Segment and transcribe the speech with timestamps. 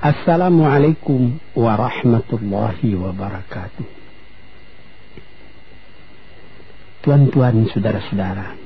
[0.00, 3.84] Assalamualaikum warahmatullahi wabarakatuh.
[7.04, 8.56] Tuan-tuan, saudara-saudara,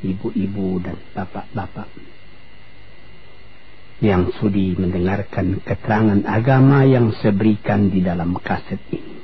[0.00, 1.92] ibu-ibu dan bapak-bapak
[4.00, 9.20] yang sudi mendengarkan keterangan agama yang saya berikan di dalam kaset ini.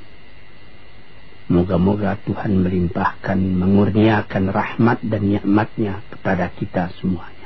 [1.49, 7.42] Moga-moga Tuhan melimpahkan, mengurniakan rahmat dan nikmatnya kepada kita semuanya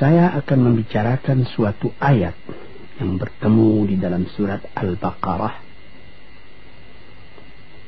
[0.00, 2.34] Saya akan membicarakan suatu ayat
[2.98, 5.54] yang bertemu di dalam surat Al-Baqarah.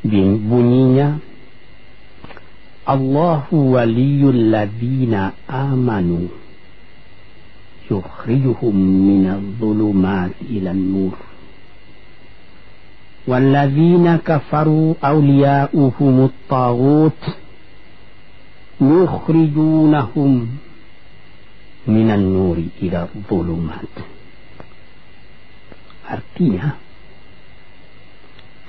[0.05, 1.17] Bunyinya
[2.85, 6.29] Allahu waliyul ladhina amanu
[7.89, 11.17] yukhrijuhum minal dhulumat ila nur
[13.25, 17.23] والذين كفروا أولياؤهم الطاغوت
[18.81, 20.49] يخرجونهم
[21.90, 23.90] minan nuri ila zulumat.
[26.06, 26.78] Artinya,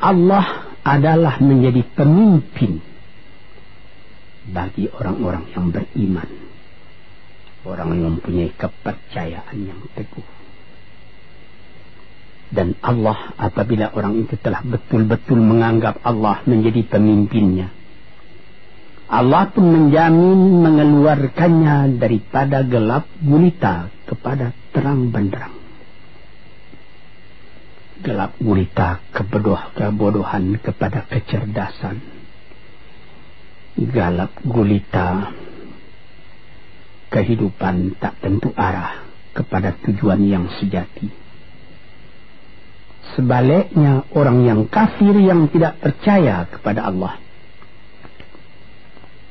[0.01, 0.47] Allah
[0.81, 2.81] adalah menjadi pemimpin
[4.49, 6.31] bagi orang-orang yang beriman.
[7.61, 10.25] Orang yang mempunyai kepercayaan yang teguh.
[12.51, 17.80] Dan Allah apabila orang itu telah betul-betul menganggap Allah menjadi pemimpinnya
[19.11, 25.59] Allah pun menjamin mengeluarkannya daripada gelap gulita kepada terang benderang.
[28.07, 31.99] Gelap gulita kebodoh, kebodohan kepada kecerdasan.
[33.75, 35.35] Gelap gulita
[37.11, 39.03] kehidupan tak tentu arah
[39.35, 41.11] kepada tujuan yang sejati.
[43.19, 47.19] Sebaliknya orang yang kafir yang tidak percaya kepada Allah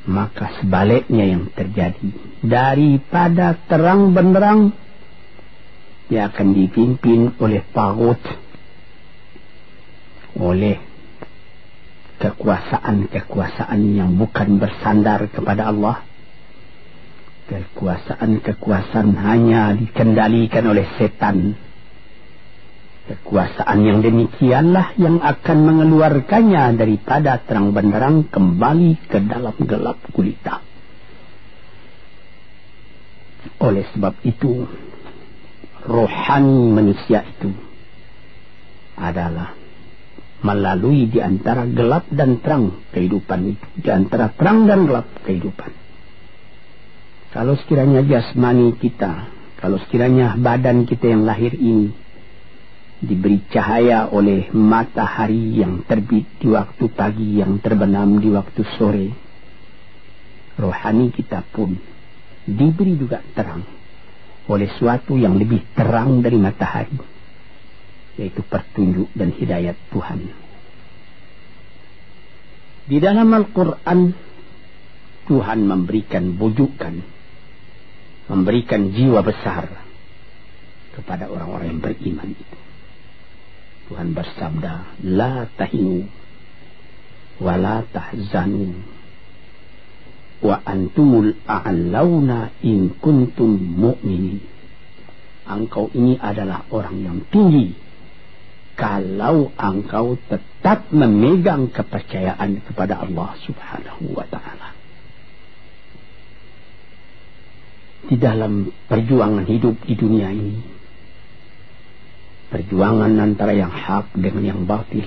[0.08, 2.11] maka sebaliknya yang terjadi.
[2.39, 4.72] Daripada terang benderang
[6.09, 8.17] dia akan dipimpin oleh pagut
[10.39, 10.81] oleh
[12.18, 16.02] kekuasaan-kekuasaan yang bukan bersandar kepada Allah.
[17.50, 21.57] Kekuasaan-kekuasaan hanya dikendalikan oleh setan
[23.09, 30.62] Kekuasaan yang demikianlah yang akan mengeluarkannya daripada terang benderang kembali ke dalam gelap gulita.
[33.66, 34.62] Oleh sebab itu,
[35.90, 37.50] rohani manusia itu
[38.94, 39.58] adalah
[40.46, 43.66] melalui di antara gelap dan terang kehidupan itu.
[43.74, 45.72] Di antara terang dan gelap kehidupan.
[47.34, 51.90] Kalau sekiranya jasmani kita, kalau sekiranya badan kita yang lahir ini,
[52.99, 59.07] diberi cahaya oleh matahari yang terbit di waktu pagi yang terbenam di waktu sore.
[60.59, 61.79] Rohani kita pun
[62.43, 63.63] diberi juga terang
[64.49, 66.97] oleh suatu yang lebih terang dari matahari,
[68.17, 70.19] yaitu pertunjuk dan hidayat Tuhan.
[72.89, 73.99] Di dalam Al-Quran,
[75.29, 76.95] Tuhan memberikan bujukan,
[78.33, 79.69] memberikan jiwa besar
[80.97, 82.69] kepada orang-orang yang beriman itu.
[83.89, 86.05] Tuhan bersabda, La tahinu
[87.41, 88.77] wa la tahzanu
[90.45, 94.45] wa antumul a'launa in kuntum mu'minin.
[95.49, 97.73] Engkau ini adalah orang yang tinggi
[98.78, 104.78] kalau engkau tetap memegang kepercayaan kepada Allah Subhanahu wa taala.
[108.05, 110.78] Di dalam perjuangan hidup di dunia ini
[112.49, 115.05] Perjuangan antara yang hak dengan yang batil.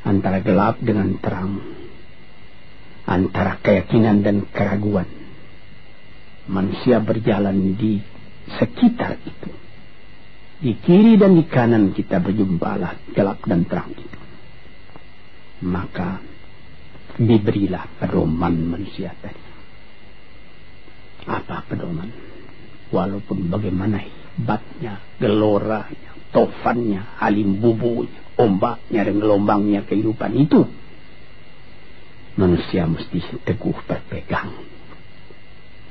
[0.00, 1.60] Antara gelap dengan terang.
[3.04, 5.04] Antara keyakinan dan keraguan.
[6.48, 8.00] Manusia berjalan di
[8.56, 9.50] sekitar itu.
[10.60, 14.18] Di kiri dan di kanan kita berjumpalah gelap dan terang itu.
[15.60, 16.20] Maka
[17.20, 19.44] diberilah pedoman manusia tadi.
[21.28, 22.08] Apa pedoman?
[22.88, 24.00] Walaupun bagaimana
[24.40, 30.64] hebatnya, geloranya, tofannya, alim bubunya, ombaknya dan gelombangnya kehidupan itu.
[32.40, 34.56] Manusia mesti teguh berpegang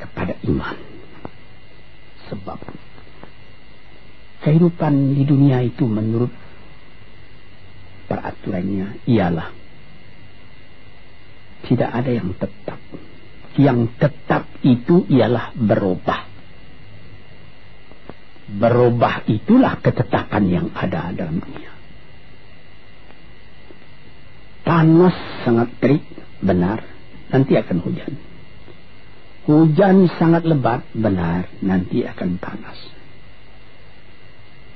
[0.01, 0.78] kepada iman.
[2.34, 2.57] Sebab
[4.42, 6.34] kehidupan di dunia itu menurut
[8.10, 9.54] peraturannya ialah
[11.69, 12.81] tidak ada yang tetap.
[13.60, 16.28] Yang tetap itu ialah berubah
[18.57, 21.69] berubah itulah ketetapan yang ada dalam dunia.
[24.66, 26.06] Panas sangat terik,
[26.42, 26.81] benar,
[27.30, 28.13] nanti akan hujan.
[29.50, 32.78] Hujan sangat lebat, benar, nanti akan panas.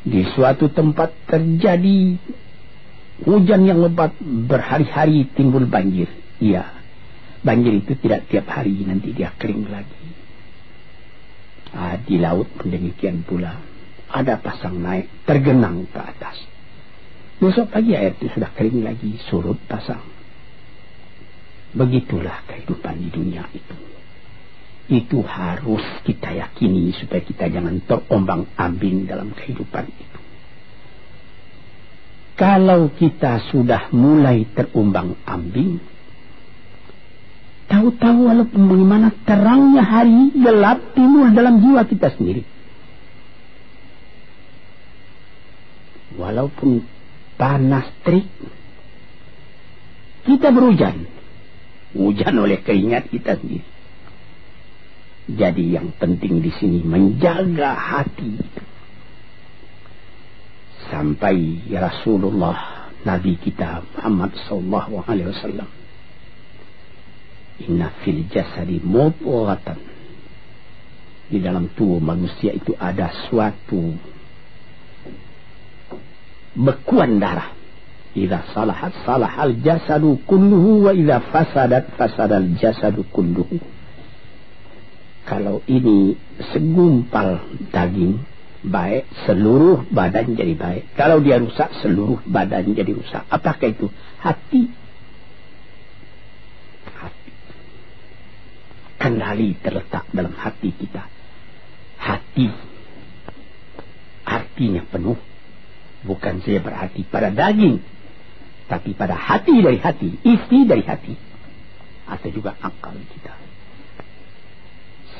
[0.02, 2.18] Di suatu tempat terjadi
[3.22, 6.10] hujan yang lebat berhari-hari timbul banjir.
[6.42, 6.74] Iya,
[7.46, 10.23] banjir itu tidak tiap hari, nanti dia kering lagi.
[11.74, 13.58] Ah, di laut pun demikian pula.
[14.14, 16.38] Ada pasang naik, tergenang ke atas.
[17.42, 20.06] Besok pagi air itu sudah kering lagi, surut pasang.
[21.74, 23.94] Begitulah kehidupan di dunia itu
[24.92, 30.20] itu harus kita yakini supaya kita jangan terombang ambing dalam kehidupan itu.
[32.36, 35.80] Kalau kita sudah mulai terombang ambing,
[37.74, 42.46] tahu-tahu walaupun bagaimana terangnya hari gelap timbul dalam jiwa kita sendiri.
[46.14, 46.86] Walaupun
[47.42, 48.30] panas terik,
[50.30, 51.10] kita berhujan.
[51.98, 53.74] Hujan oleh keringat kita sendiri
[55.24, 58.44] jadi yang penting di sini menjaga hati
[60.92, 65.70] Sampai Rasulullah Nabi kita Muhammad sallallahu alaihi wasallam
[67.62, 69.78] Inna fil jasadi mudghatan
[71.30, 73.94] Di dalam tubuh manusia itu ada suatu
[76.54, 77.54] bekuan darah
[78.14, 83.58] Iza salahat salahal jasadu kulluhu wa iza fasadat fasadal jasadu kulluhu
[85.24, 86.20] kalau ini
[86.52, 87.40] segumpal
[87.72, 88.20] daging
[88.64, 90.84] baik, seluruh badan jadi baik.
[91.00, 93.24] Kalau dia rusak, seluruh badan jadi rusak.
[93.32, 93.88] Apakah itu?
[94.20, 94.83] Hati.
[99.04, 101.04] Kendali terletak dalam hati kita.
[102.00, 102.48] Hati.
[104.24, 105.20] Artinya penuh.
[106.08, 107.84] Bukan saya berarti pada daging.
[108.72, 110.24] Tapi pada hati dari hati.
[110.24, 111.20] Isi dari hati.
[112.08, 113.36] Atau juga akal kita.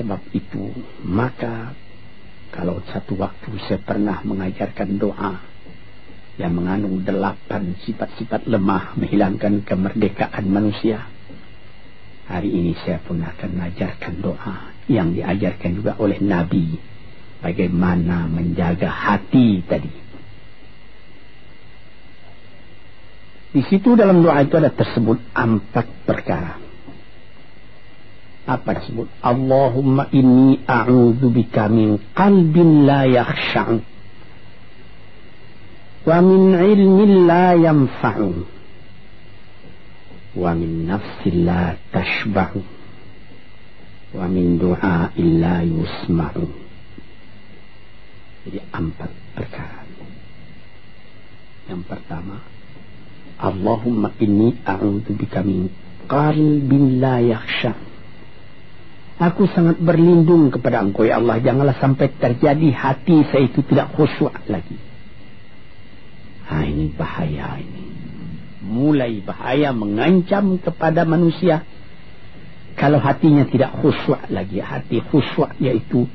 [0.00, 0.72] Sebab itu
[1.04, 1.76] maka
[2.56, 5.44] kalau satu waktu saya pernah mengajarkan doa
[6.34, 11.13] yang mengandung delapan sifat-sifat lemah menghilangkan kemerdekaan manusia.
[12.24, 16.76] Hari ini saya pun akan mengajarkan doa yang diajarkan juga oleh Nabi.
[17.44, 19.92] Bagaimana menjaga hati tadi.
[23.54, 26.64] Di situ dalam doa itu ada tersebut empat perkara
[28.44, 33.80] apa disebut Allahumma inni a'udzu bika min qalbin la yakhsha'u
[36.04, 38.53] wa min ilmin la yanfa'u
[40.34, 42.60] wa nafsin la tashba'u
[44.14, 46.46] wa min du'a'in la yusma'u
[48.44, 49.82] jadi empat perkara
[51.70, 52.44] yang pertama
[53.34, 55.72] Allahumma inni a'udzu bika min
[56.06, 57.94] qalbin la yakhsha'u
[59.14, 61.38] Aku sangat berlindung kepada engkau ya Allah.
[61.38, 64.74] Janganlah sampai terjadi hati saya itu tidak khusyuk lagi.
[66.50, 67.93] Nah ini bahaya ini.
[68.64, 71.68] Mulai bahaya mengancam kepada manusia.
[72.74, 74.58] Kalau hatinya tidak khusyuk lagi.
[74.64, 76.08] Hati khusyuk yaitu.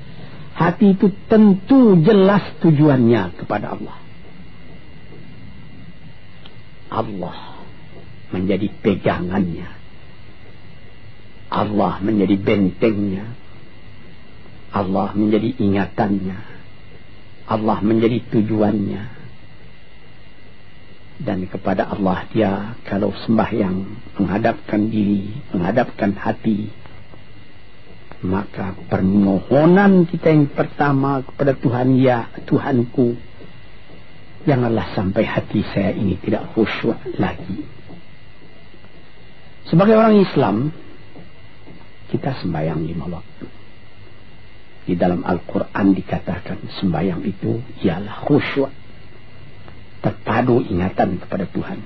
[0.57, 3.97] Hati itu tentu jelas tujuannya kepada Allah.
[6.89, 7.37] Allah
[8.33, 9.79] menjadi pegangannya
[11.49, 13.25] Allah menjadi bentengnya.
[14.69, 16.37] Allah menjadi ingatannya.
[17.49, 19.18] Allah menjadi tujuannya.
[21.19, 23.83] Dan kepada Allah dia kalau sembahyang
[24.15, 26.71] menghadapkan diri, menghadapkan hati.
[28.23, 33.15] Maka permohonan kita yang pertama kepada Tuhan, ya Tuhanku.
[34.47, 37.67] Janganlah sampai hati saya ini tidak khusyuk lagi.
[39.67, 40.71] Sebagai orang Islam,
[42.09, 43.45] kita sembahyang lima waktu.
[44.89, 48.71] Di dalam Al-Quran dikatakan sembahyang itu ialah khusyuk.
[49.99, 51.79] Terpadu ingatan kepada Tuhan.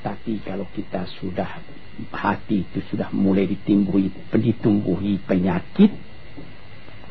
[0.00, 1.60] Tapi kalau kita sudah
[2.08, 5.92] hati itu sudah mulai ditimbuhi, ditumbuhi penyakit,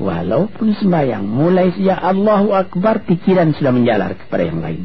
[0.02, 4.84] walaupun sembahyang mulai ya Allahu Akbar pikiran sudah menjalar kepada yang lain.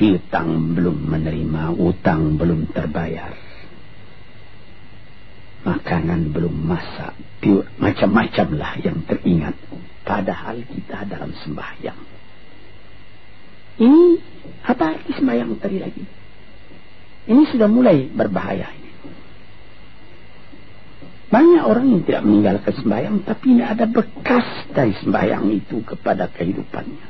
[0.00, 3.46] Piutang belum menerima, utang belum terbayar
[5.66, 7.18] makanan belum masak,
[7.82, 9.58] macam-macam lah yang teringat.
[10.06, 12.15] Padahal kita dalam sembahyang.
[13.76, 14.02] Ini
[14.64, 16.04] apa arti sembahyang tadi lagi?
[17.26, 18.90] Ini sudah mulai berbahaya ini.
[21.26, 27.06] Banyak orang yang tidak meninggalkan sembahyang, tapi ini ada bekas dari sembahyang itu kepada kehidupannya.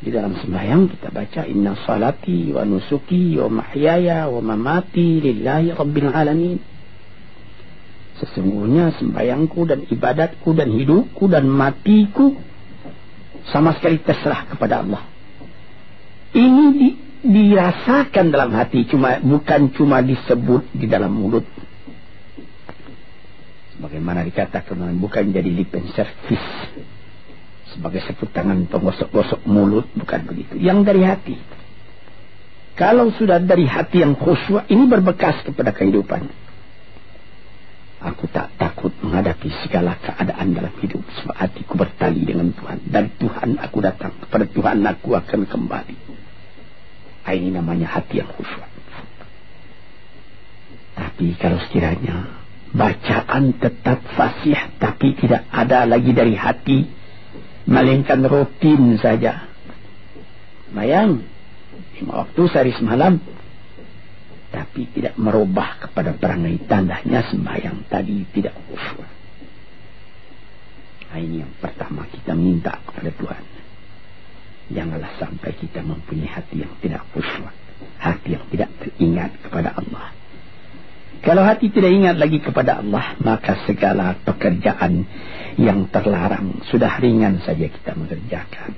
[0.00, 6.08] Di dalam sembahyang kita baca inna salati wa nusuki wa mahyaya wa mamati lillahi rabbil
[6.08, 6.56] alamin
[8.20, 12.36] Sesungguhnya sembayangku dan ibadatku dan hidupku dan matiku
[13.48, 15.02] sama sekali terserah kepada Allah.
[16.30, 16.88] Ini di,
[17.24, 21.46] dirasakan dalam hati, cuma bukan cuma disebut di dalam mulut.
[23.80, 26.48] Bagaimana dikatakan bukan jadi lip service
[27.72, 30.60] sebagai seput tangan penggosok-gosok mulut bukan begitu.
[30.60, 31.36] Yang dari hati.
[32.76, 36.49] Kalau sudah dari hati yang khusyuk ini berbekas kepada kehidupan.
[38.00, 42.78] Aku tak takut menghadapi segala keadaan dalam hidup sebab hatiku bertali dengan Tuhan.
[42.88, 45.96] Dan Tuhan aku datang kepada Tuhan aku akan kembali.
[47.30, 48.66] Ini namanya hati yang khusyuk.
[50.96, 52.26] Tapi kalau sekiranya
[52.72, 56.88] bacaan tetap fasih tapi tidak ada lagi dari hati
[57.68, 59.46] melainkan rutin saja.
[60.72, 61.22] Bayang,
[61.98, 63.20] lima waktu sehari semalam
[64.70, 69.02] tapi tidak merubah kepada perangai tandanya sembahyang tadi tidak khusyuk.
[71.10, 73.44] Nah, ini yang pertama kita minta kepada Tuhan.
[74.70, 77.50] Janganlah sampai kita mempunyai hati yang tidak khusyuk.
[77.98, 80.14] Hati yang tidak teringat kepada Allah.
[81.18, 85.02] Kalau hati tidak ingat lagi kepada Allah, maka segala pekerjaan
[85.58, 88.70] yang terlarang sudah ringan saja kita mengerjakan.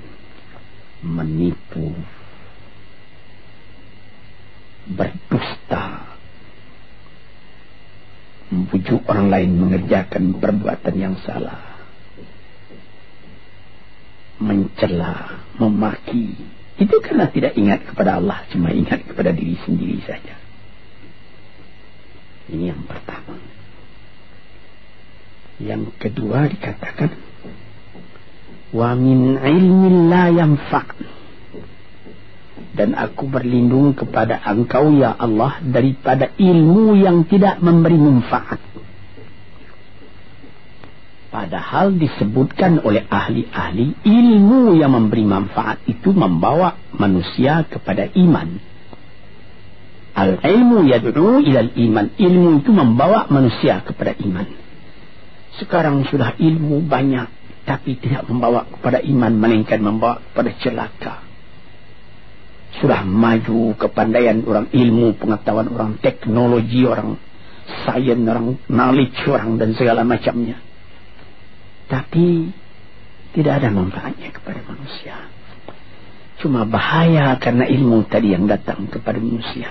[1.05, 1.93] Menipu,
[4.87, 6.03] berdusta,
[8.51, 11.79] membujuk orang lain mengerjakan perbuatan yang salah,
[14.37, 16.35] mencela, memaki.
[16.73, 20.35] Itu karena tidak ingat kepada Allah, cuma ingat kepada diri sendiri saja.
[22.49, 23.39] Ini yang pertama.
[25.61, 27.13] Yang kedua dikatakan,
[28.73, 31.22] wa min ilmin la yanfa'
[32.73, 38.61] dan aku berlindung kepada engkau ya Allah daripada ilmu yang tidak memberi manfaat.
[41.33, 48.61] Padahal disebutkan oleh ahli-ahli ilmu yang memberi manfaat itu membawa manusia kepada iman.
[50.13, 52.13] Al-ilmu yad'u ilal iman.
[52.13, 54.45] Ilmu itu membawa manusia kepada iman.
[55.57, 57.25] Sekarang sudah ilmu banyak
[57.65, 61.22] tapi tidak membawa kepada iman melainkan membawa kepada celaka
[62.81, 67.21] sudah maju kepandaian orang ilmu pengetahuan orang teknologi orang
[67.85, 70.57] sains orang knowledge orang dan segala macamnya.
[71.87, 72.49] Tapi
[73.37, 75.15] tidak ada manfaatnya kepada manusia.
[76.41, 79.69] Cuma bahaya karena ilmu tadi yang datang kepada manusia.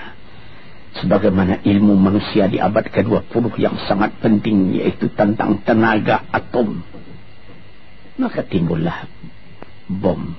[0.93, 6.85] Sebagaimana ilmu manusia di abad ke-20 yang sangat penting yaitu tentang tenaga atom.
[8.21, 9.09] Maka timbullah
[9.89, 10.37] bom.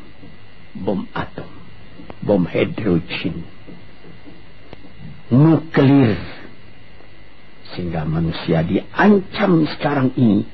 [0.75, 1.54] Bom atom
[2.25, 3.45] bom hidrogen
[5.33, 6.17] nuklir.
[7.75, 10.47] Sehingga manusia diancam sekarang ini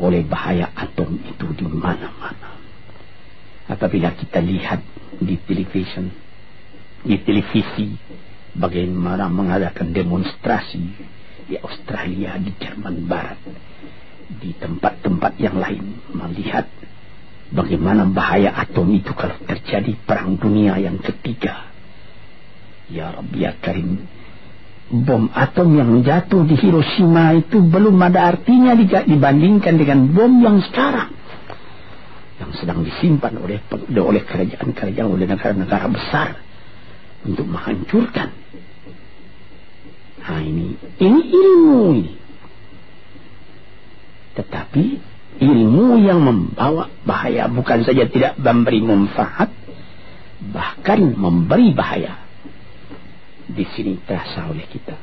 [0.00, 2.56] oleh bahaya atom itu di mana-mana.
[3.66, 4.80] Apabila kita lihat
[5.18, 6.06] di television,
[7.02, 7.92] di televisi,
[8.54, 10.84] bagaimana mengadakan demonstrasi
[11.50, 13.40] di Australia, di Jerman Barat,
[14.30, 16.70] di tempat-tempat yang lain, melihat
[17.46, 21.70] Bagaimana bahaya atom itu kalau terjadi perang dunia yang ketiga.
[22.90, 24.02] Ya Rabbi ya Karim.
[24.86, 31.10] Bom atom yang jatuh di Hiroshima itu belum ada artinya dibandingkan dengan bom yang sekarang.
[32.38, 33.58] Yang sedang disimpan oleh
[33.94, 36.28] oleh kerajaan-kerajaan, oleh negara-negara besar.
[37.26, 38.30] Untuk menghancurkan.
[40.22, 42.14] Nah ini, ini ilmu ini.
[44.38, 44.84] Tetapi
[45.40, 47.48] ilmu yang membawa bahaya.
[47.48, 49.50] Bukan saja tidak memberi manfaat
[50.52, 52.20] bahkan memberi bahaya.
[53.46, 54.98] Di sini terasa oleh kita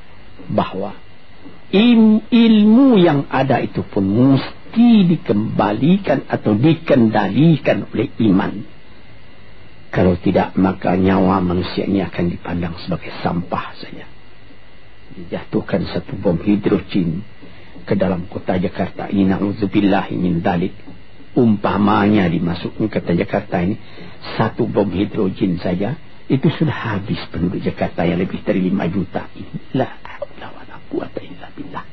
[0.52, 1.00] bahwa
[1.72, 8.54] ilmu yang ada itu pun mesti dikembalikan atau dikendalikan oleh iman.
[9.94, 14.10] Kalau tidak maka nyawa manusia ini akan dipandang sebagai sampah saja.
[15.14, 17.22] Dijatuhkan satu bom hidrogen
[17.84, 19.12] ke dalam kota Jakarta.
[19.12, 20.74] Ini na'udzubillahi min dalik.
[21.34, 23.76] Umpamanya dimasukkan kota Jakarta ini
[24.38, 25.98] satu bom hidrogen saja
[26.30, 29.28] itu sudah habis penduduk Jakarta yang lebih dari 5 juta.
[29.34, 31.86] Ini la haula wala quwata illa billah.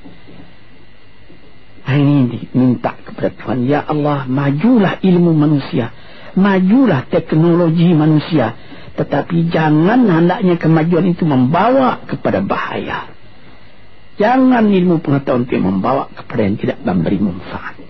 [1.90, 5.90] Ini minta kepada Tuhan ya Allah majulah ilmu manusia
[6.38, 8.54] majulah teknologi manusia
[8.94, 13.10] tetapi jangan hendaknya kemajuan itu membawa kepada bahaya
[14.20, 17.80] Jangan ilmu pengetahuan itu membawa kepada yang tidak memberi manfaat.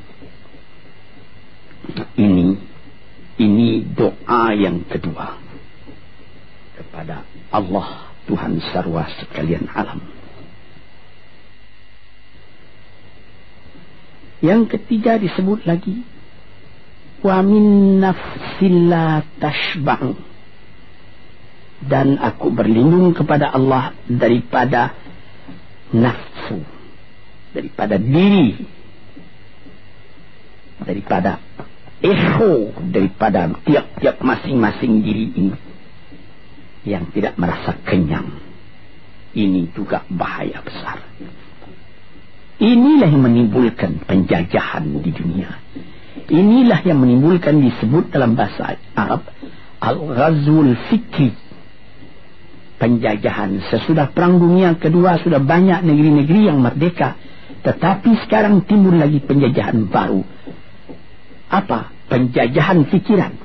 [2.14, 2.54] Ini
[3.42, 5.34] ini doa yang kedua
[6.78, 10.06] kepada Allah Tuhan sarwa sekalian alam.
[14.38, 16.06] Yang ketiga disebut lagi
[17.26, 20.14] wa min nafsilla tashba'u
[21.90, 24.94] dan aku berlindung kepada Allah daripada
[25.90, 26.62] nafsu
[27.50, 28.54] daripada diri
[30.80, 31.42] daripada
[32.00, 35.56] ego daripada tiap-tiap masing-masing diri ini
[36.88, 38.40] yang tidak merasa kenyang.
[39.30, 41.06] Ini juga bahaya besar.
[42.60, 45.54] Inilah yang menimbulkan penjajahan di dunia.
[46.28, 49.24] Inilah yang menimbulkan disebut dalam bahasa Arab
[49.80, 51.32] Al-Ghazul Fikri.
[52.80, 53.60] Penjajahan.
[53.68, 57.20] Sesudah perang dunia kedua sudah banyak negeri-negeri yang merdeka.
[57.60, 60.24] Tetapi sekarang timbul lagi penjajahan baru.
[61.52, 61.92] Apa?
[62.08, 63.36] Penjajahan fikiran.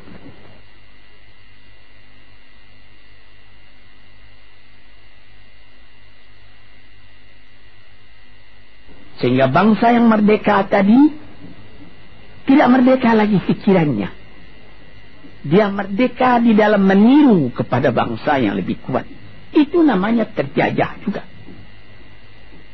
[9.19, 11.11] Sehingga bangsa yang merdeka tadi
[12.45, 14.09] tidak merdeka lagi pikirannya.
[15.45, 19.14] Dia merdeka di dalam meniru kepada bangsa yang lebih kuat.
[19.55, 21.23] Itu namanya terjajah juga.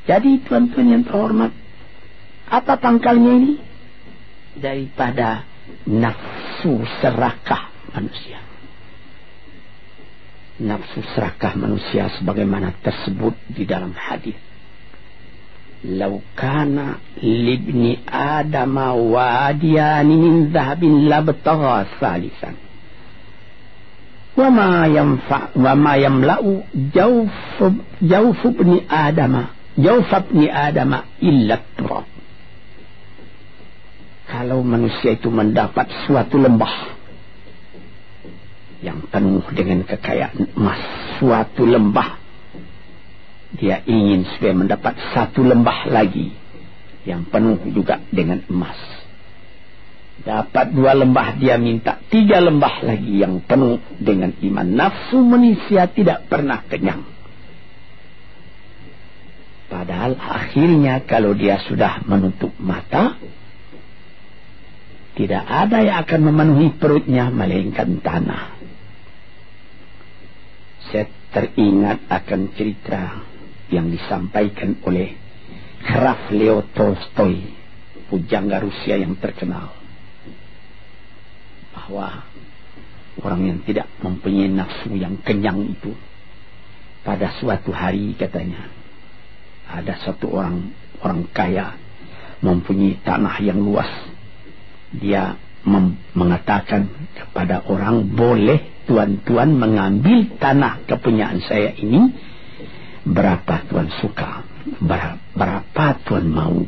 [0.09, 1.53] Jadi tuan-tuan yang terhormat,
[2.49, 3.53] apa pangkalnya ini?
[4.57, 5.45] Daripada
[5.85, 8.41] nafsu serakah manusia.
[10.61, 14.37] Nafsu serakah manusia sebagaimana tersebut di dalam hadis.
[15.81, 22.70] Laukana libni adama wadiyani min zahabin labtagha salisan.
[24.36, 26.42] وما ينفع وما يملأ
[26.92, 27.58] جوف
[28.02, 29.34] جوف ابن آدم
[29.78, 30.92] جوف ابن آدم
[31.22, 32.06] إلا التراب
[34.26, 36.98] kalau manusia itu mendapat suatu lembah
[38.82, 40.82] yang penuh dengan kekayaan emas
[41.16, 42.18] suatu lembah
[43.56, 46.34] dia ingin supaya mendapat satu lembah lagi
[47.06, 48.76] yang penuh juga dengan emas.
[50.21, 54.67] Dapat dua lembah dia minta tiga lembah lagi yang penuh dengan iman.
[54.69, 57.01] Nafsu manusia tidak pernah kenyang.
[59.71, 63.17] Padahal akhirnya kalau dia sudah menutup mata,
[65.17, 68.61] tidak ada yang akan memenuhi perutnya melainkan tanah.
[70.91, 73.25] Saya teringat akan cerita
[73.71, 75.15] yang disampaikan oleh
[75.81, 77.41] Graf Leo Tolstoy,
[78.11, 79.80] pujangga Rusia yang terkenal.
[81.71, 82.27] Bahwa
[83.23, 85.95] orang yang tidak mempunyai nafsu yang kenyang itu,
[87.01, 88.69] pada suatu hari katanya,
[89.71, 90.69] ada satu orang
[91.01, 91.79] orang kaya
[92.43, 93.89] mempunyai tanah yang luas.
[94.91, 95.39] Dia
[96.13, 102.11] mengatakan kepada orang, boleh tuan-tuan mengambil tanah kepunyaan saya ini
[103.05, 104.45] berapa tuan suka,
[105.37, 106.59] berapa tuan mau.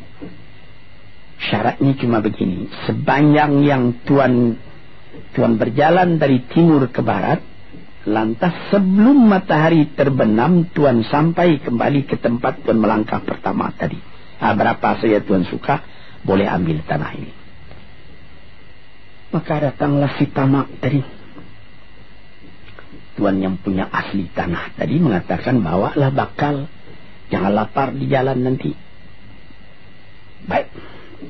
[1.44, 4.56] Syaratnya cuma begini, sepanjang yang tuan
[5.34, 7.42] tuan berjalan dari timur ke barat,
[8.06, 13.98] lantas sebelum matahari terbenam tuan sampai kembali ke tempat tuan melangkah pertama tadi.
[14.40, 15.82] Nah, berapa saja tuan suka,
[16.24, 17.34] boleh ambil tanah ini.
[19.34, 21.02] Maka datanglah si tamak tadi
[23.14, 26.66] tuan yang punya asli tanah tadi mengatakan bawalah bakal
[27.30, 28.74] jangan lapar di jalan nanti
[30.50, 30.68] baik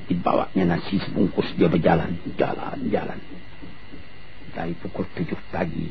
[0.10, 3.20] dibawanya nasi sebungkus dia berjalan jalan jalan
[4.54, 5.90] dari pukul tujuh pagi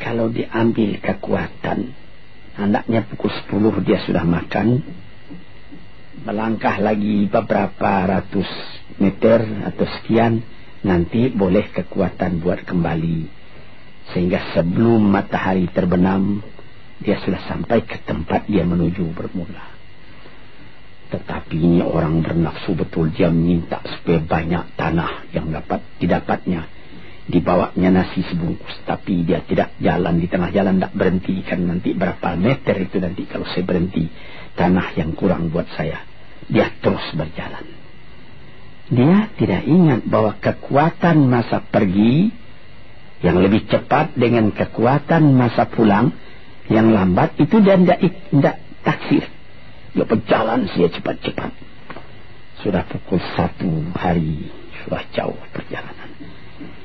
[0.00, 1.92] kalau diambil kekuatan
[2.56, 4.84] hendaknya pukul sepuluh dia sudah makan
[6.22, 8.48] melangkah lagi beberapa ratus
[9.00, 10.44] meter atau sekian
[10.84, 13.40] nanti boleh kekuatan buat kembali
[14.10, 16.42] sehingga sebelum matahari terbenam,
[16.98, 19.70] dia sudah sampai ke tempat dia menuju bermula.
[21.10, 26.66] Tetapi ini orang bernafsu betul, dia minta supaya banyak tanah yang dapat didapatnya.
[27.30, 31.34] Dibawanya nasi sebungkus, tapi dia tidak jalan di tengah jalan, tidak berhenti.
[31.46, 34.10] Kan nanti berapa meter itu nanti kalau saya berhenti,
[34.58, 36.02] tanah yang kurang buat saya.
[36.50, 37.62] Dia terus berjalan.
[38.90, 42.34] Dia tidak ingat bahwa kekuatan masa pergi
[43.20, 46.10] yang lebih cepat dengan kekuatan masa pulang
[46.72, 49.24] yang lambat itu dia tidak taksir
[49.92, 51.52] dia berjalan saja cepat-cepat
[52.64, 54.48] sudah pukul satu hari
[54.84, 56.09] sudah jauh perjalanan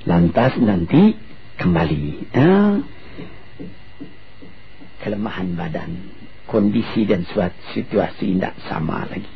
[0.05, 1.15] lantas nanti
[1.59, 2.31] kembali.
[5.01, 5.91] Kelemahan badan
[6.49, 9.35] kondisi dan suatu situasi tidak sama lagi.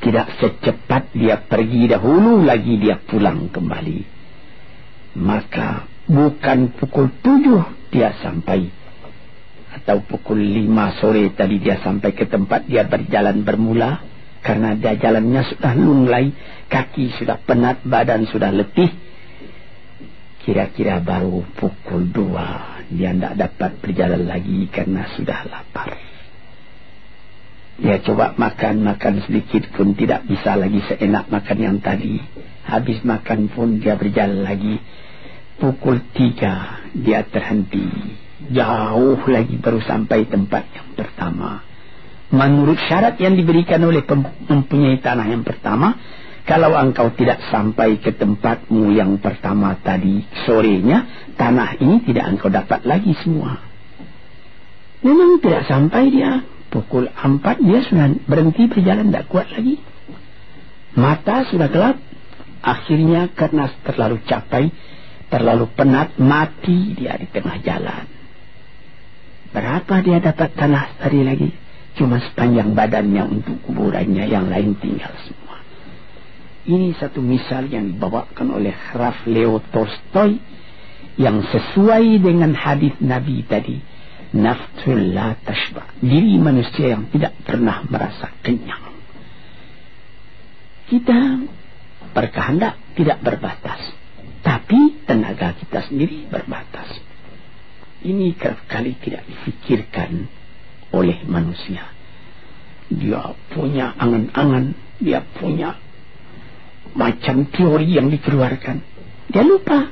[0.00, 4.00] Tidak secepat dia pergi dahulu lagi dia pulang kembali.
[5.20, 8.80] Maka bukan pukul tujuh dia sampai
[9.70, 14.02] atau pukul lima sore tadi dia sampai ke tempat dia berjalan bermula
[14.40, 16.32] karena dia jalannya sudah lunglai,
[16.72, 18.88] kaki sudah penat, badan sudah letih.
[20.40, 25.94] Kira-kira baru pukul dua dia tidak dapat berjalan lagi karena sudah lapar.
[27.80, 32.20] Dia coba makan-makan sedikit pun tidak bisa lagi seenak makan yang tadi.
[32.64, 34.80] Habis makan pun dia berjalan lagi.
[35.60, 38.16] Pukul tiga dia terhenti.
[38.52, 41.69] Jauh lagi baru sampai tempat yang pertama
[42.30, 44.06] menurut syarat yang diberikan oleh
[44.46, 45.98] mempunyai tanah yang pertama
[46.46, 52.86] kalau engkau tidak sampai ke tempatmu yang pertama tadi sorenya tanah ini tidak engkau dapat
[52.86, 53.60] lagi semua.
[55.02, 56.42] Memang tidak sampai dia.
[56.70, 59.78] Pukul empat dia sudah berhenti berjalan tidak kuat lagi.
[60.94, 61.98] Mata sudah gelap.
[62.60, 64.68] Akhirnya karena terlalu capai
[65.30, 68.04] terlalu penat mati dia di tengah jalan.
[69.54, 71.59] Berapa dia dapat tanah tadi lagi
[72.00, 75.60] Cuma sepanjang badannya untuk kuburannya yang lain tinggal semua.
[76.64, 80.40] Ini satu misal yang dibawakan oleh Raf Leo Tolstoy
[81.20, 83.76] yang sesuai dengan hadis Nabi tadi.
[84.32, 85.92] Nafsul la tashba.
[86.00, 88.96] Diri manusia yang tidak pernah merasa kenyang.
[90.88, 91.20] Kita
[92.16, 93.92] berkehendak tidak berbatas.
[94.40, 96.96] Tapi tenaga kita sendiri berbatas.
[98.00, 100.39] Ini kerap kali tidak difikirkan
[100.90, 101.86] oleh manusia.
[102.90, 105.78] Dia punya angan-angan, dia punya
[106.94, 108.82] macam teori yang dikeluarkan.
[109.30, 109.86] Dia lupa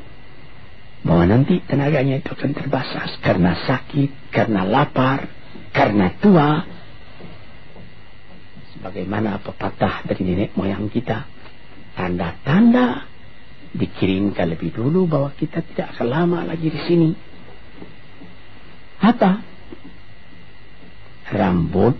[1.06, 5.30] bahwa nanti tenaganya itu akan terbasas karena sakit, karena lapar,
[5.70, 6.66] karena tua.
[8.74, 11.26] Sebagaimana pepatah dari nenek moyang kita,
[11.94, 13.06] tanda-tanda
[13.74, 17.10] dikirimkan lebih dulu bahwa kita tidak akan lama lagi di sini.
[18.98, 19.57] Apa?
[21.32, 21.96] Rambut,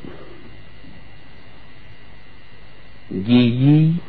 [3.13, 4.01] gigi,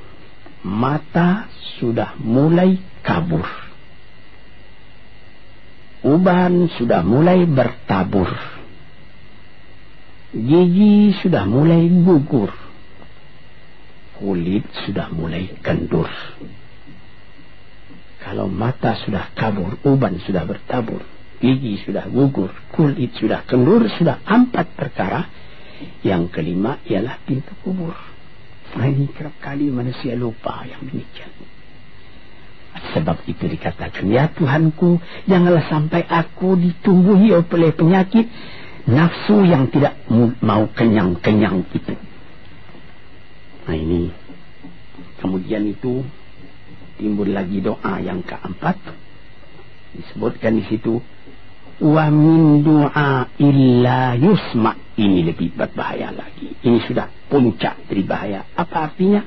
[0.64, 1.48] mata
[1.80, 3.48] sudah mulai kabur.
[6.00, 8.32] Uban sudah mulai bertabur.
[10.32, 12.56] Gigi sudah mulai gugur.
[14.20, 16.08] Kulit sudah mulai kendur.
[18.20, 24.76] Kalau mata sudah kabur, uban sudah bertabur gigi sudah gugur, kulit sudah kendur, sudah empat
[24.76, 25.28] perkara.
[26.04, 27.96] Yang kelima ialah pintu kubur.
[28.76, 31.32] Nah, ini kerap kali manusia lupa yang demikian.
[32.94, 38.30] Sebab itu dikatakan, ya Tuhanku, janganlah sampai aku ditumbuhi oleh penyakit
[38.86, 39.98] nafsu yang tidak
[40.44, 41.96] mau kenyang-kenyang itu.
[43.66, 44.10] Nah ini,
[45.22, 46.06] kemudian itu
[46.98, 48.78] timbul lagi doa yang keempat.
[49.94, 51.02] Disebutkan di situ,
[51.80, 54.76] wa min du'a illa yusma.
[55.00, 56.52] Ini lebih berbahaya lagi.
[56.60, 59.24] Ini sudah puncak dari bahaya apa artinya?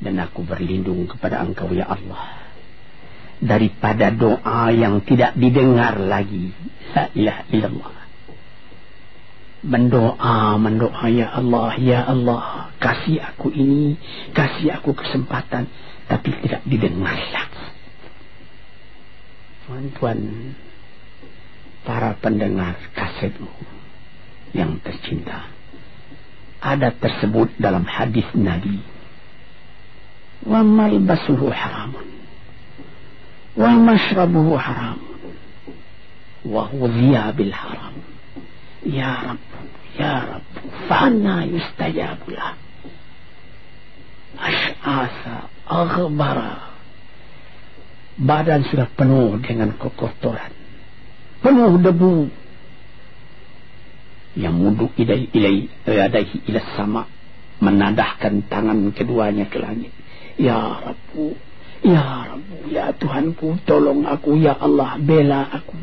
[0.00, 2.40] Dan aku berlindung kepada engkau ya Allah.
[3.40, 6.56] Daripada doa yang tidak didengar lagi.
[6.96, 7.96] La ilaha illallah.
[9.60, 12.72] Mendoa mendoa ya Allah ya Allah.
[12.80, 14.00] Kasih aku ini
[14.32, 15.68] kasih aku kesempatan
[16.08, 17.64] tapi tidak didengar lagi.
[19.68, 20.18] Tuan-tuan
[21.84, 23.48] para pendengar kasetmu
[24.52, 25.48] yang tercinta.
[26.60, 28.84] Ada tersebut dalam hadis Nabi.
[30.44, 32.08] Wa malbasuhu haramun.
[33.56, 35.20] Wa mashrabuhu haramun.
[36.44, 37.96] Wa hudhiya bil haram.
[38.84, 39.44] Ya Rabb,
[39.96, 40.46] Ya Rabb,
[40.88, 42.56] fa'anna yustajabu lah.
[44.40, 46.72] Ash'asa, aghbara.
[48.20, 50.59] Badan sudah penuh dengan kekotoran
[51.40, 52.14] penuh debu.
[54.38, 57.02] Yang muduk ilai ilai yadaihi ila sama
[57.58, 59.92] menadahkan tangan keduanya ke langit.
[60.40, 61.36] Ya Rabbu
[61.84, 65.76] ya Rabbu ya Tuhanku tolong aku ya Allah bela aku.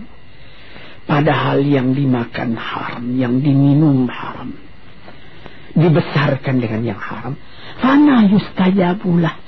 [1.07, 4.55] Padahal yang dimakan haram yang diminum haram
[5.77, 7.37] dibesarkan dengan yang haram.
[7.77, 9.45] Fana yustajabulah.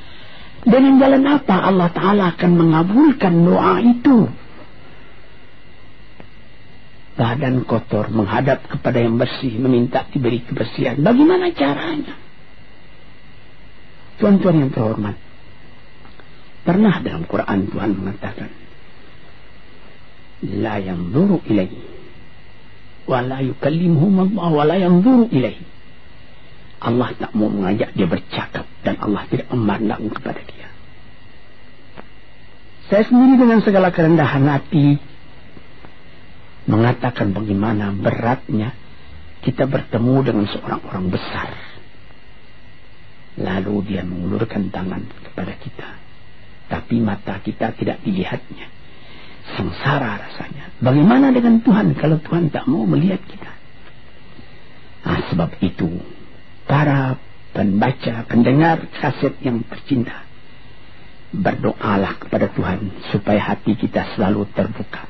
[0.60, 4.28] Dengan jalan apa Allah Ta'ala akan mengabulkan doa itu
[7.20, 10.96] badan kotor menghadap kepada yang bersih meminta diberi kebersihan.
[11.04, 12.16] Bagaimana caranya?
[14.24, 15.20] Tuan-tuan yang terhormat
[16.64, 18.52] pernah dalam Quran Tuhan mengatakan
[20.48, 21.84] la yanzuru ilaihi
[23.04, 25.68] wa la yukallimuhum Allah wa la yanzuru ilaihi.
[26.80, 30.72] Allah tak mau mengajak dia bercakap dan Allah tidak memandang kepada dia.
[32.88, 35.09] Saya sendiri dengan segala kerendahan hati
[36.70, 38.78] mengatakan bagaimana beratnya
[39.42, 41.50] kita bertemu dengan seorang orang besar
[43.40, 45.00] Lalu dia mengulurkan tangan
[45.32, 45.90] kepada kita.
[46.68, 48.68] Tapi mata kita tidak dilihatnya.
[49.56, 50.76] Sengsara rasanya.
[50.84, 53.52] Bagaimana dengan Tuhan kalau Tuhan tak mau melihat kita?
[55.08, 56.04] Nah, sebab itu,
[56.68, 57.18] para
[57.56, 60.28] pembaca, pendengar kaset yang tercinta,
[61.32, 65.08] berdoalah kepada Tuhan supaya hati kita selalu terbuka.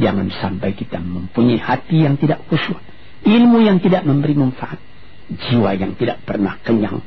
[0.00, 2.80] Jangan sampai kita mempunyai hati yang tidak khusyuk,
[3.28, 4.80] ilmu yang tidak memberi manfaat,
[5.28, 7.04] jiwa yang tidak pernah kenyang,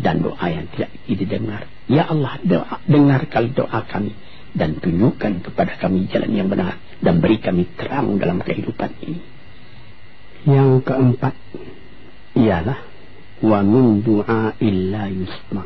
[0.00, 1.68] dan doa yang tidak didengar.
[1.84, 4.16] Ya Allah, doa, dengarkan doa kami
[4.56, 9.20] dan tunjukkan kepada kami jalan yang benar dan beri kami terang dalam kehidupan ini.
[10.48, 11.34] Yang keempat
[12.34, 12.80] ialah
[13.44, 15.64] wa min du'a illa yusma.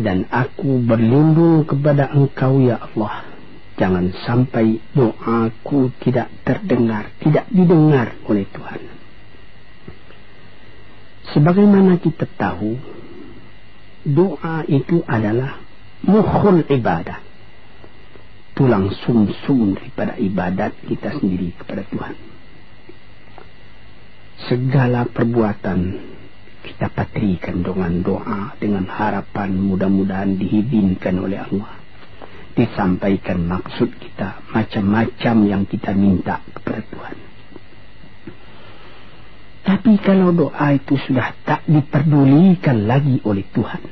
[0.00, 3.29] Dan aku berlindung kepada engkau ya Allah.
[3.80, 8.80] Jangan sampai doaku tidak terdengar, tidak didengar oleh Tuhan.
[11.32, 12.76] Sebagaimana kita tahu,
[14.04, 15.64] doa itu adalah
[16.04, 17.24] mukhul ibadah.
[18.52, 22.14] Tulang sum-sum daripada ibadat kita sendiri kepada Tuhan.
[24.44, 25.78] Segala perbuatan
[26.68, 31.79] kita patrikan dengan doa, dengan harapan mudah-mudahan diizinkan oleh Allah.
[32.50, 37.16] Disampaikan maksud kita, macam-macam yang kita minta kepada Tuhan.
[39.70, 43.82] Tapi kalau doa itu sudah tak diperdulikan lagi oleh Tuhan.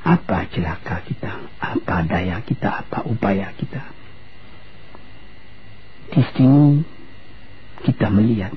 [0.00, 1.32] Apa celaka kita?
[1.60, 2.82] Apa daya kita?
[2.86, 3.84] Apa upaya kita?
[6.08, 6.80] Di sini
[7.84, 8.56] kita melihat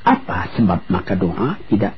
[0.00, 1.92] apa sebab maka doa tidak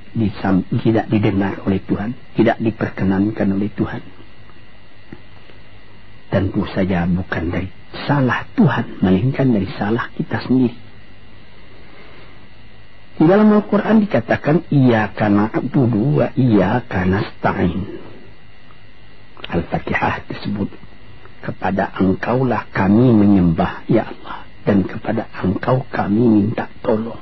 [0.82, 4.02] tidak didengar oleh Tuhan, tidak diperkenankan oleh Tuhan.
[6.30, 7.68] Tentu saja bukan dari
[8.06, 10.78] salah Tuhan, melainkan dari salah kita sendiri.
[13.20, 18.00] Di dalam Al-Quran dikatakan iya karena abudu wa iya karena stain.
[19.50, 20.70] Al-Fatihah disebut
[21.44, 27.20] kepada engkaulah kami menyembah ya Allah dan kepada engkau kami minta tolong.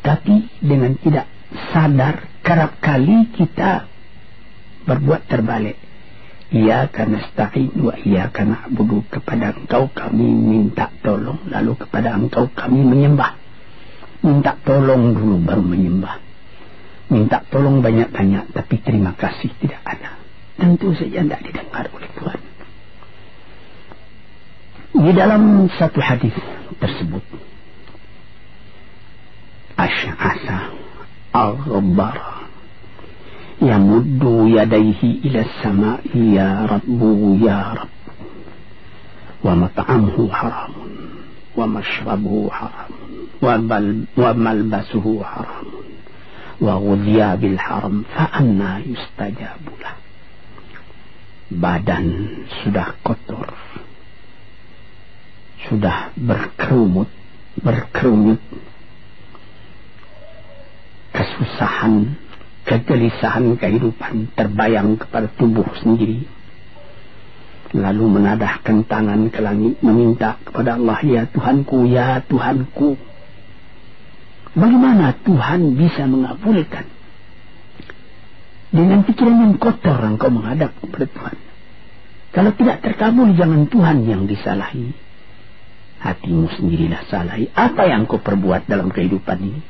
[0.00, 1.28] Tapi dengan tidak
[1.70, 3.86] sadar kerap kali kita
[4.88, 5.83] berbuat terbalik.
[6.52, 12.52] Ia karena stain wa ia karena abudu kepada engkau kami minta tolong lalu kepada engkau
[12.52, 13.44] kami menyembah
[14.24, 16.16] minta tolong dulu baru menyembah.
[17.12, 20.16] Minta tolong banyak-banyak tapi terima kasih tidak ada.
[20.56, 22.40] Tentu saja tidak didengar oleh Tuhan.
[24.94, 26.32] Di dalam satu hadis
[26.80, 27.20] tersebut
[29.74, 30.70] Asy'asa
[31.34, 32.43] al-ghabbara
[33.63, 37.93] yamuddu yadayhi ila samai ya rabbu ya rabb
[39.43, 40.91] wa mat'amuhu haramun
[41.55, 42.99] wa mashrabuhu haramun
[44.19, 45.67] وملبسه حرام
[46.61, 49.95] وغذي بالحرام فأنا يستجاب له
[51.49, 52.07] badan
[52.61, 53.47] sudah kotor
[55.71, 57.07] sudah berkerumut
[57.63, 58.43] berkerumut
[61.15, 62.19] kesusahan
[62.64, 66.24] kegelisahan kehidupan terbayang kepada tubuh sendiri
[67.74, 73.14] lalu menadahkan tangan ke langit meminta kepada Allah ya Tuhanku ya Tuhanku
[74.54, 76.86] Bagaimana Tuhan bisa mengabulkan?
[78.70, 81.36] Dengan pikiran yang kotor engkau menghadap kepada Tuhan.
[82.34, 84.94] Kalau tidak terkabul jangan Tuhan yang disalahi.
[86.02, 87.50] Hatimu sendirilah salahi.
[87.54, 89.62] Apa yang kau perbuat dalam kehidupan ini?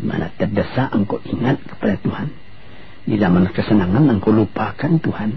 [0.00, 2.28] Mana terdesak engkau ingat kepada Tuhan.
[3.04, 5.30] Di dalam kesenangan engkau lupakan Tuhan.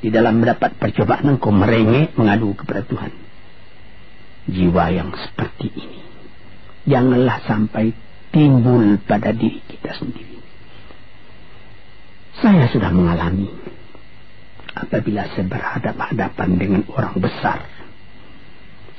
[0.00, 3.12] Di dalam mendapat percobaan engkau merengek mengadu kepada Tuhan.
[4.50, 6.00] Jiwa yang seperti ini
[6.88, 7.92] janganlah sampai
[8.34, 10.38] timbul pada diri kita sendiri.
[12.40, 13.50] Saya sudah mengalami
[14.72, 17.62] apabila saya berhadapan-hadapan dengan orang besar.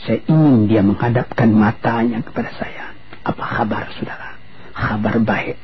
[0.02, 2.94] Saya ingin dia menghadapkan matanya kepada saya.
[3.22, 4.31] Apa kabar saudara?
[4.72, 5.58] Kabar baik.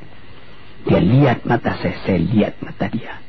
[0.88, 3.20] Dia lihat mata saya, saya lihat mata dia.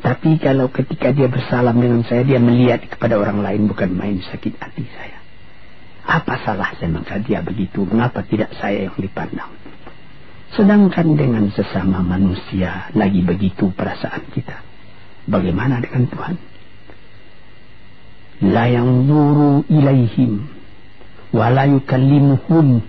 [0.00, 4.56] Tapi kalau ketika dia bersalam dengan saya, dia melihat kepada orang lain bukan main sakit
[4.56, 5.20] hati saya.
[6.08, 7.84] Apa salah saya maka dia begitu?
[7.84, 9.52] Mengapa tidak saya yang dipandang?
[10.50, 14.58] Sedangkan dengan sesama manusia lagi begitu perasaan kita.
[15.30, 16.36] Bagaimana dengan Tuhan?
[18.50, 20.48] La yang nuru ilaihim
[21.30, 22.82] wa la yukallimuhum.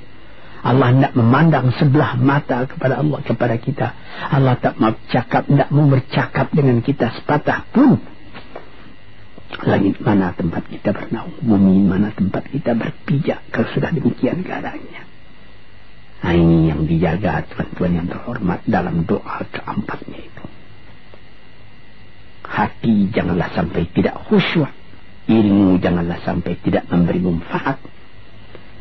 [0.61, 3.87] Allah tidak memandang sebelah mata kepada Allah kepada kita.
[4.29, 7.97] Allah tak mau cakap, tidak mau bercakap dengan kita sepatah pun.
[9.65, 15.03] Langit mana tempat kita bernaung, bumi mana tempat kita berpijak kalau sudah demikian keadaannya.
[16.21, 20.45] Nah, ini yang dijaga tuan-tuan yang terhormat dalam doa keempatnya itu.
[22.45, 24.69] Hati janganlah sampai tidak khusyuk.
[25.25, 27.81] Ilmu janganlah sampai tidak memberi manfaat.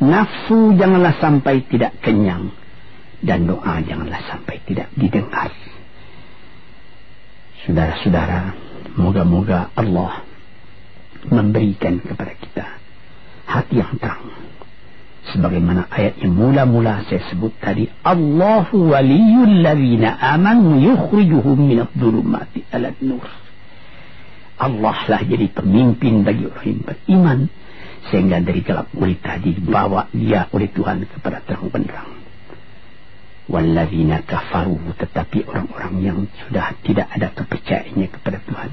[0.01, 2.49] Nafsu janganlah sampai tidak kenyang.
[3.21, 5.53] Dan doa janganlah sampai tidak didengar.
[7.61, 8.57] Saudara-saudara,
[8.97, 10.25] moga-moga Allah
[11.29, 12.65] memberikan kepada kita
[13.45, 14.25] hati yang terang
[15.29, 22.89] sebagaimana ayat yang mula-mula saya sebut tadi Allahu waliyul ladzina amanu yukhrijuhum minadh dhulumati ila
[23.05, 23.29] nur
[24.57, 27.39] Allah lah jadi pemimpin bagi orang yang beriman
[28.09, 32.11] sehingga dari gelap gulita dibawa dia oleh Tuhan kepada terang benderang
[33.45, 38.71] walladzina kafaru tetapi orang-orang yang sudah tidak ada kepercayaannya kepada Tuhan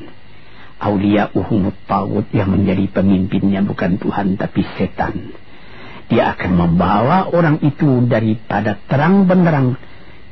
[0.79, 5.35] Aulia uhumut tawud yang menjadi pemimpinnya bukan Tuhan tapi setan
[6.09, 9.77] dia akan membawa orang itu daripada terang benderang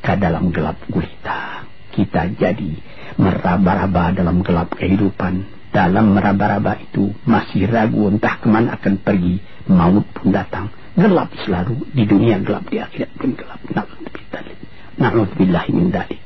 [0.00, 1.68] ke dalam gelap gulita.
[1.92, 2.72] Kita jadi
[3.20, 5.55] meraba-raba dalam gelap kehidupan.
[5.76, 9.44] Dalam meraba-raba itu masih ragu entah ke mana akan pergi.
[9.68, 10.72] Maut pun datang.
[10.96, 11.84] Gelap selalu.
[11.92, 13.60] Di dunia gelap, di akhirat pun gelap.
[14.96, 16.24] Na'udzubillahi min dalik.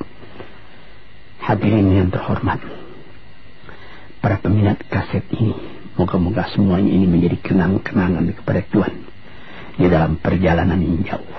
[1.43, 2.63] Hadirin yang terhormat.
[4.23, 5.59] Para peminat kaset ini.
[5.99, 8.95] Moga-moga semuanya ini menjadi kenang-kenangan kepada Tuhan
[9.75, 11.35] di dalam perjalanan yang jauh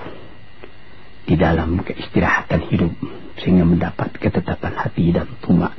[1.22, 2.92] di dalam keistirahatan hidup
[3.38, 5.78] sehingga mendapat ketetapan hati dan tumak